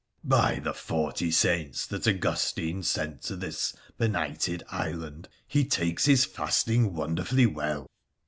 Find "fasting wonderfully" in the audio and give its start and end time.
6.25-7.45